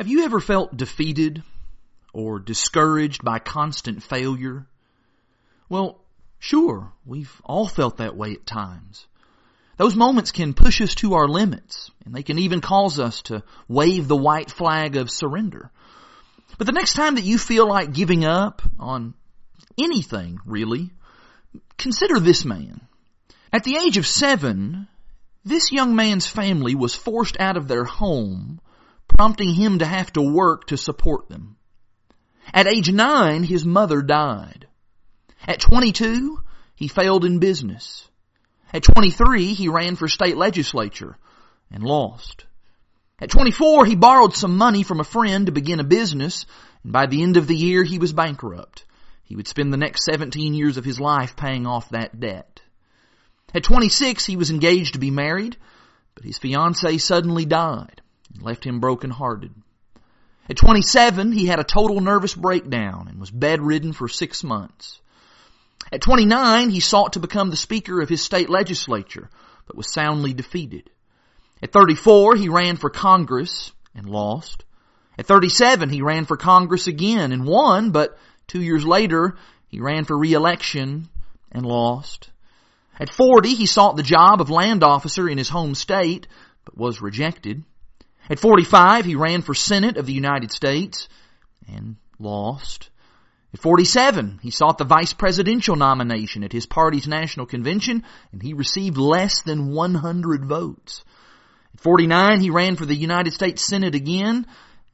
Have 0.00 0.08
you 0.08 0.24
ever 0.24 0.40
felt 0.40 0.74
defeated 0.74 1.42
or 2.14 2.38
discouraged 2.38 3.22
by 3.22 3.38
constant 3.38 4.02
failure? 4.02 4.66
Well, 5.68 6.00
sure, 6.38 6.90
we've 7.04 7.30
all 7.44 7.68
felt 7.68 7.98
that 7.98 8.16
way 8.16 8.32
at 8.32 8.46
times. 8.46 9.06
Those 9.76 9.94
moments 9.94 10.32
can 10.32 10.54
push 10.54 10.80
us 10.80 10.94
to 10.94 11.16
our 11.16 11.28
limits, 11.28 11.90
and 12.06 12.14
they 12.14 12.22
can 12.22 12.38
even 12.38 12.62
cause 12.62 12.98
us 12.98 13.20
to 13.24 13.42
wave 13.68 14.08
the 14.08 14.16
white 14.16 14.50
flag 14.50 14.96
of 14.96 15.10
surrender. 15.10 15.70
But 16.56 16.66
the 16.66 16.72
next 16.72 16.94
time 16.94 17.16
that 17.16 17.24
you 17.24 17.36
feel 17.36 17.68
like 17.68 17.92
giving 17.92 18.24
up 18.24 18.62
on 18.78 19.12
anything, 19.78 20.40
really, 20.46 20.88
consider 21.76 22.18
this 22.18 22.46
man. 22.46 22.80
At 23.52 23.64
the 23.64 23.76
age 23.76 23.98
of 23.98 24.06
seven, 24.06 24.88
this 25.44 25.72
young 25.72 25.94
man's 25.94 26.26
family 26.26 26.74
was 26.74 26.94
forced 26.94 27.38
out 27.38 27.58
of 27.58 27.68
their 27.68 27.84
home 27.84 28.62
prompting 29.16 29.54
him 29.54 29.80
to 29.80 29.86
have 29.86 30.12
to 30.12 30.22
work 30.22 30.66
to 30.68 30.76
support 30.76 31.28
them. 31.28 31.56
At 32.52 32.66
age 32.66 32.90
nine, 32.90 33.42
his 33.42 33.64
mother 33.64 34.02
died. 34.02 34.66
At 35.46 35.60
22, 35.60 36.38
he 36.74 36.88
failed 36.88 37.24
in 37.24 37.38
business. 37.38 38.08
At 38.72 38.82
23, 38.82 39.54
he 39.54 39.68
ran 39.68 39.96
for 39.96 40.08
state 40.08 40.36
legislature 40.36 41.16
and 41.70 41.82
lost. 41.82 42.46
At 43.20 43.30
24, 43.30 43.86
he 43.86 43.96
borrowed 43.96 44.34
some 44.34 44.56
money 44.56 44.82
from 44.82 45.00
a 45.00 45.04
friend 45.04 45.46
to 45.46 45.52
begin 45.52 45.80
a 45.80 45.84
business, 45.84 46.46
and 46.82 46.92
by 46.92 47.06
the 47.06 47.22
end 47.22 47.36
of 47.36 47.46
the 47.46 47.56
year, 47.56 47.82
he 47.84 47.98
was 47.98 48.12
bankrupt. 48.12 48.84
He 49.24 49.36
would 49.36 49.48
spend 49.48 49.72
the 49.72 49.76
next 49.76 50.04
17 50.04 50.54
years 50.54 50.76
of 50.76 50.84
his 50.84 50.98
life 51.00 51.36
paying 51.36 51.66
off 51.66 51.90
that 51.90 52.18
debt. 52.18 52.62
At 53.54 53.64
26, 53.64 54.24
he 54.24 54.36
was 54.36 54.50
engaged 54.50 54.94
to 54.94 55.00
be 55.00 55.10
married, 55.10 55.56
but 56.14 56.24
his 56.24 56.38
fiancee 56.38 56.98
suddenly 56.98 57.44
died 57.44 58.02
left 58.40 58.64
him 58.64 58.80
brokenhearted. 58.80 59.52
At 60.48 60.56
27, 60.56 61.32
he 61.32 61.46
had 61.46 61.60
a 61.60 61.64
total 61.64 62.00
nervous 62.00 62.34
breakdown 62.34 63.06
and 63.08 63.20
was 63.20 63.30
bedridden 63.30 63.92
for 63.92 64.08
six 64.08 64.42
months. 64.42 65.00
At 65.92 66.02
29, 66.02 66.70
he 66.70 66.80
sought 66.80 67.14
to 67.14 67.20
become 67.20 67.50
the 67.50 67.56
speaker 67.56 68.00
of 68.00 68.08
his 68.08 68.22
state 68.22 68.50
legislature, 68.50 69.30
but 69.66 69.76
was 69.76 69.92
soundly 69.92 70.32
defeated. 70.32 70.90
At 71.62 71.72
34, 71.72 72.36
he 72.36 72.48
ran 72.48 72.76
for 72.76 72.90
Congress 72.90 73.72
and 73.94 74.06
lost. 74.06 74.64
At 75.18 75.26
37, 75.26 75.90
he 75.90 76.02
ran 76.02 76.24
for 76.24 76.36
Congress 76.36 76.86
again 76.86 77.32
and 77.32 77.44
won, 77.44 77.90
but 77.90 78.18
two 78.46 78.62
years 78.62 78.84
later, 78.84 79.36
he 79.68 79.80
ran 79.80 80.04
for 80.04 80.16
re-election 80.16 81.08
and 81.52 81.66
lost. 81.66 82.30
At 82.98 83.12
40, 83.12 83.54
he 83.54 83.66
sought 83.66 83.96
the 83.96 84.02
job 84.02 84.40
of 84.40 84.50
land 84.50 84.82
officer 84.82 85.28
in 85.28 85.38
his 85.38 85.48
home 85.48 85.74
state, 85.74 86.26
but 86.64 86.76
was 86.76 87.00
rejected. 87.00 87.64
At 88.30 88.38
45, 88.38 89.06
he 89.06 89.16
ran 89.16 89.42
for 89.42 89.54
Senate 89.54 89.96
of 89.96 90.06
the 90.06 90.12
United 90.12 90.52
States 90.52 91.08
and 91.66 91.96
lost. 92.20 92.88
At 93.52 93.58
47, 93.58 94.38
he 94.40 94.52
sought 94.52 94.78
the 94.78 94.84
vice 94.84 95.12
presidential 95.12 95.74
nomination 95.74 96.44
at 96.44 96.52
his 96.52 96.64
party's 96.64 97.08
national 97.08 97.46
convention 97.46 98.04
and 98.30 98.40
he 98.40 98.52
received 98.52 98.96
less 98.98 99.42
than 99.42 99.72
100 99.72 100.44
votes. 100.44 101.02
At 101.74 101.80
49, 101.80 102.40
he 102.40 102.50
ran 102.50 102.76
for 102.76 102.86
the 102.86 102.94
United 102.94 103.32
States 103.32 103.64
Senate 103.64 103.96
again 103.96 104.46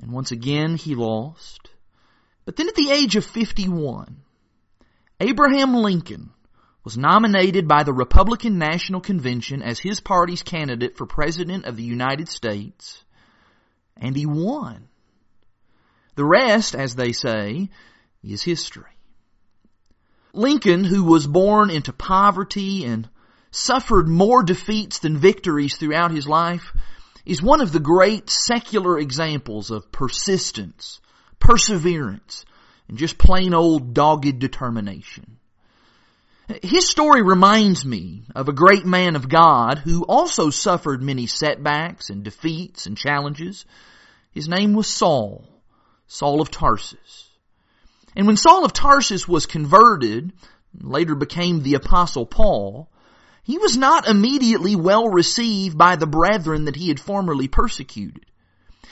and 0.00 0.12
once 0.12 0.30
again 0.30 0.76
he 0.76 0.94
lost. 0.94 1.70
But 2.44 2.54
then 2.54 2.68
at 2.68 2.76
the 2.76 2.92
age 2.92 3.16
of 3.16 3.24
51, 3.24 4.18
Abraham 5.18 5.74
Lincoln 5.74 6.30
was 6.84 6.96
nominated 6.96 7.66
by 7.66 7.82
the 7.82 7.92
Republican 7.92 8.58
National 8.58 9.00
Convention 9.00 9.60
as 9.60 9.80
his 9.80 9.98
party's 9.98 10.44
candidate 10.44 10.96
for 10.96 11.06
President 11.06 11.64
of 11.64 11.76
the 11.76 11.82
United 11.82 12.28
States 12.28 13.03
and 13.96 14.16
he 14.16 14.26
won. 14.26 14.88
The 16.16 16.24
rest, 16.24 16.74
as 16.74 16.94
they 16.94 17.12
say, 17.12 17.70
is 18.22 18.42
history. 18.42 18.84
Lincoln, 20.32 20.84
who 20.84 21.04
was 21.04 21.26
born 21.26 21.70
into 21.70 21.92
poverty 21.92 22.84
and 22.84 23.08
suffered 23.50 24.08
more 24.08 24.42
defeats 24.42 24.98
than 24.98 25.16
victories 25.16 25.76
throughout 25.76 26.10
his 26.10 26.26
life, 26.26 26.72
is 27.24 27.42
one 27.42 27.60
of 27.60 27.72
the 27.72 27.80
great 27.80 28.28
secular 28.28 28.98
examples 28.98 29.70
of 29.70 29.90
persistence, 29.92 31.00
perseverance, 31.38 32.44
and 32.88 32.98
just 32.98 33.16
plain 33.16 33.54
old 33.54 33.94
dogged 33.94 34.38
determination. 34.38 35.38
His 36.62 36.88
story 36.88 37.22
reminds 37.22 37.86
me 37.86 38.24
of 38.34 38.48
a 38.48 38.52
great 38.52 38.84
man 38.84 39.16
of 39.16 39.28
God 39.28 39.78
who 39.78 40.04
also 40.04 40.50
suffered 40.50 41.02
many 41.02 41.26
setbacks 41.26 42.10
and 42.10 42.22
defeats 42.22 42.86
and 42.86 42.98
challenges. 42.98 43.64
His 44.30 44.46
name 44.46 44.74
was 44.74 44.86
Saul, 44.86 45.48
Saul 46.06 46.42
of 46.42 46.50
Tarsus. 46.50 47.30
And 48.14 48.26
when 48.26 48.36
Saul 48.36 48.64
of 48.64 48.74
Tarsus 48.74 49.26
was 49.26 49.46
converted, 49.46 50.32
later 50.78 51.14
became 51.14 51.62
the 51.62 51.74
apostle 51.74 52.26
Paul, 52.26 52.90
he 53.42 53.56
was 53.56 53.76
not 53.76 54.06
immediately 54.06 54.76
well 54.76 55.08
received 55.08 55.78
by 55.78 55.96
the 55.96 56.06
brethren 56.06 56.66
that 56.66 56.76
he 56.76 56.88
had 56.88 57.00
formerly 57.00 57.48
persecuted. 57.48 58.26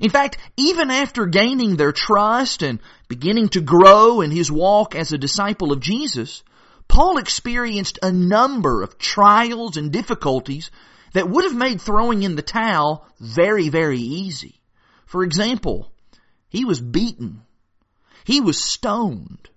In 0.00 0.10
fact, 0.10 0.38
even 0.56 0.90
after 0.90 1.26
gaining 1.26 1.76
their 1.76 1.92
trust 1.92 2.62
and 2.62 2.80
beginning 3.06 3.50
to 3.50 3.60
grow 3.60 4.22
in 4.22 4.30
his 4.30 4.50
walk 4.50 4.94
as 4.94 5.12
a 5.12 5.18
disciple 5.18 5.72
of 5.72 5.80
Jesus, 5.80 6.42
Paul 6.88 7.18
experienced 7.18 7.98
a 8.02 8.12
number 8.12 8.82
of 8.82 8.98
trials 8.98 9.76
and 9.76 9.92
difficulties 9.92 10.70
that 11.12 11.28
would 11.28 11.44
have 11.44 11.54
made 11.56 11.80
throwing 11.80 12.22
in 12.22 12.36
the 12.36 12.42
towel 12.42 13.06
very, 13.18 13.68
very 13.68 13.98
easy. 13.98 14.60
For 15.06 15.22
example, 15.22 15.92
he 16.48 16.64
was 16.64 16.80
beaten. 16.80 17.42
He 18.24 18.40
was 18.40 18.62
stoned. 18.62 19.48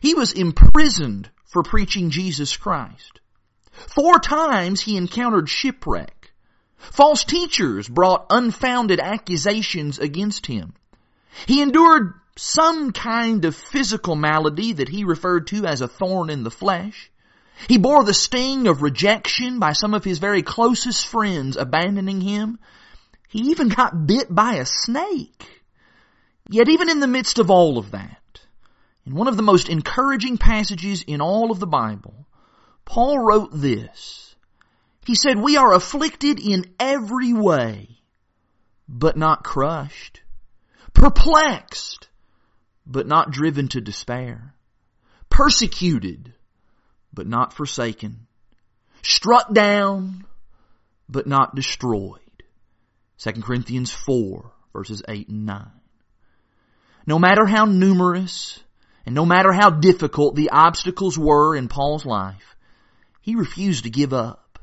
He 0.00 0.14
was 0.14 0.32
imprisoned 0.32 1.30
for 1.44 1.62
preaching 1.62 2.10
Jesus 2.10 2.56
Christ. 2.56 3.20
Four 3.72 4.18
times 4.18 4.80
he 4.80 4.96
encountered 4.96 5.48
shipwreck. 5.48 6.32
False 6.76 7.24
teachers 7.24 7.88
brought 7.88 8.26
unfounded 8.30 9.00
accusations 9.00 9.98
against 9.98 10.46
him. 10.46 10.74
He 11.46 11.60
endured 11.60 12.14
some 12.36 12.92
kind 12.92 13.44
of 13.44 13.54
physical 13.54 14.16
malady 14.16 14.72
that 14.74 14.88
he 14.88 15.04
referred 15.04 15.48
to 15.48 15.66
as 15.66 15.80
a 15.80 15.88
thorn 15.88 16.30
in 16.30 16.42
the 16.42 16.50
flesh. 16.50 17.10
He 17.68 17.78
bore 17.78 18.04
the 18.04 18.14
sting 18.14 18.66
of 18.66 18.82
rejection 18.82 19.58
by 19.58 19.72
some 19.72 19.94
of 19.94 20.04
his 20.04 20.18
very 20.18 20.42
closest 20.42 21.06
friends 21.06 21.56
abandoning 21.56 22.20
him. 22.20 22.58
He 23.28 23.50
even 23.50 23.68
got 23.68 24.06
bit 24.06 24.34
by 24.34 24.54
a 24.54 24.66
snake. 24.66 25.62
Yet 26.48 26.68
even 26.68 26.88
in 26.88 27.00
the 27.00 27.06
midst 27.06 27.38
of 27.38 27.50
all 27.50 27.78
of 27.78 27.92
that, 27.92 28.40
in 29.06 29.14
one 29.14 29.28
of 29.28 29.36
the 29.36 29.42
most 29.42 29.68
encouraging 29.68 30.38
passages 30.38 31.02
in 31.06 31.20
all 31.20 31.50
of 31.50 31.60
the 31.60 31.66
Bible, 31.66 32.26
Paul 32.84 33.18
wrote 33.18 33.50
this. 33.52 34.34
He 35.06 35.14
said, 35.14 35.38
we 35.38 35.56
are 35.56 35.72
afflicted 35.74 36.40
in 36.40 36.74
every 36.78 37.32
way, 37.32 38.00
but 38.88 39.16
not 39.16 39.44
crushed, 39.44 40.22
perplexed, 40.92 42.08
but 42.86 43.06
not 43.06 43.30
driven 43.30 43.68
to 43.68 43.80
despair, 43.80 44.54
persecuted, 45.28 46.34
but 47.12 47.26
not 47.26 47.52
forsaken, 47.52 48.26
struck 49.02 49.52
down, 49.52 50.24
but 51.08 51.26
not 51.26 51.54
destroyed. 51.54 52.20
2 53.18 53.32
Corinthians 53.42 53.92
4 53.92 54.50
verses 54.72 55.02
8 55.08 55.28
and 55.28 55.46
9. 55.46 55.66
No 57.06 57.18
matter 57.18 57.44
how 57.46 57.64
numerous 57.64 58.60
and 59.04 59.14
no 59.14 59.26
matter 59.26 59.52
how 59.52 59.70
difficult 59.70 60.36
the 60.36 60.50
obstacles 60.50 61.18
were 61.18 61.56
in 61.56 61.68
Paul's 61.68 62.06
life, 62.06 62.56
he 63.20 63.34
refused 63.34 63.84
to 63.84 63.90
give 63.90 64.12
up. 64.12 64.58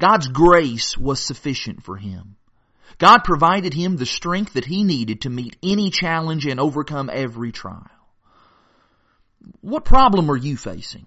God's 0.00 0.28
grace 0.28 0.96
was 0.96 1.20
sufficient 1.20 1.82
for 1.82 1.96
him. 1.96 2.36
God 2.96 3.18
provided 3.18 3.74
him 3.74 3.96
the 3.96 4.06
strength 4.06 4.54
that 4.54 4.64
he 4.64 4.82
needed 4.82 5.22
to 5.22 5.30
meet 5.30 5.56
any 5.62 5.90
challenge 5.90 6.46
and 6.46 6.58
overcome 6.58 7.10
every 7.12 7.52
trial. 7.52 7.90
What 9.60 9.84
problem 9.84 10.30
are 10.30 10.36
you 10.36 10.56
facing? 10.56 11.06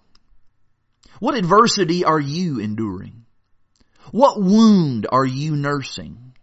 What 1.20 1.36
adversity 1.36 2.04
are 2.06 2.20
you 2.20 2.60
enduring? 2.60 3.26
What 4.12 4.42
wound 4.42 5.08
are 5.12 5.26
you 5.26 5.56
nursing? 5.56 6.34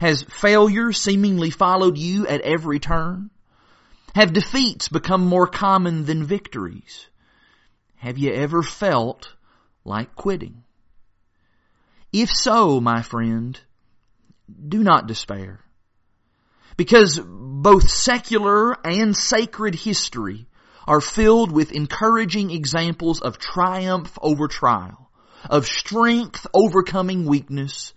Has 0.00 0.22
failure 0.22 0.92
seemingly 0.92 1.50
followed 1.50 1.98
you 1.98 2.26
at 2.26 2.42
every 2.42 2.78
turn? 2.78 3.30
Have 4.14 4.32
defeats 4.32 4.88
become 4.88 5.24
more 5.24 5.46
common 5.46 6.04
than 6.04 6.24
victories? 6.24 7.06
Have 7.96 8.18
you 8.18 8.32
ever 8.32 8.62
felt 8.62 9.34
like 9.84 10.14
quitting? 10.14 10.64
If 12.12 12.30
so, 12.30 12.80
my 12.80 13.02
friend, 13.02 13.60
do 14.68 14.82
not 14.82 15.06
despair. 15.06 15.60
Because 16.76 17.20
both 17.24 17.88
secular 17.88 18.76
and 18.86 19.16
sacred 19.16 19.74
history 19.74 20.46
are 20.86 21.00
filled 21.00 21.52
with 21.52 21.72
encouraging 21.72 22.50
examples 22.50 23.20
of 23.20 23.38
triumph 23.38 24.16
over 24.22 24.48
trial, 24.48 25.10
of 25.50 25.66
strength 25.66 26.46
overcoming 26.54 27.26
weakness, 27.26 27.92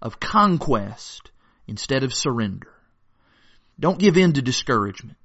of 0.00 0.20
conquest 0.20 1.30
instead 1.66 2.04
of 2.04 2.14
surrender. 2.14 2.72
Don't 3.80 3.98
give 3.98 4.16
in 4.16 4.34
to 4.34 4.42
discouragement. 4.42 5.16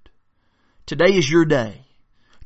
Today 0.85 1.13
is 1.13 1.29
your 1.29 1.45
day. 1.45 1.85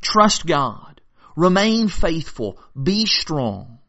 Trust 0.01 0.45
God. 0.45 1.01
Remain 1.35 1.87
faithful. 1.87 2.59
Be 2.81 3.05
strong. 3.05 3.79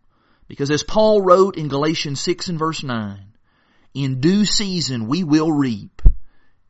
Because 0.48 0.70
as 0.70 0.82
Paul 0.82 1.20
wrote 1.22 1.56
in 1.56 1.68
Galatians 1.68 2.20
6 2.20 2.48
and 2.48 2.58
verse 2.58 2.82
9, 2.82 3.32
in 3.96 4.20
due 4.20 4.44
season 4.44 5.08
we 5.08 5.24
will 5.24 5.50
reap 5.50 6.02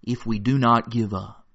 if 0.02 0.24
we 0.24 0.38
do 0.38 0.58
not 0.58 0.88
give 0.90 1.12
up. 1.12 1.45